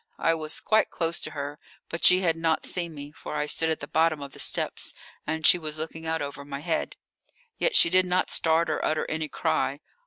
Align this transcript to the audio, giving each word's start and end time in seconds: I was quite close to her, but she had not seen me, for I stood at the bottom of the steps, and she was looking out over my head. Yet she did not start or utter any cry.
I 0.17 0.33
was 0.33 0.59
quite 0.59 0.89
close 0.89 1.19
to 1.19 1.29
her, 1.29 1.59
but 1.87 2.03
she 2.03 2.21
had 2.21 2.35
not 2.35 2.65
seen 2.65 2.95
me, 2.95 3.11
for 3.11 3.35
I 3.35 3.45
stood 3.45 3.69
at 3.69 3.81
the 3.81 3.87
bottom 3.87 4.19
of 4.19 4.33
the 4.33 4.39
steps, 4.39 4.95
and 5.27 5.45
she 5.45 5.59
was 5.59 5.77
looking 5.77 6.07
out 6.07 6.23
over 6.23 6.43
my 6.43 6.61
head. 6.61 6.95
Yet 7.59 7.75
she 7.75 7.91
did 7.91 8.07
not 8.07 8.31
start 8.31 8.67
or 8.67 8.83
utter 8.83 9.05
any 9.11 9.27
cry. 9.29 9.79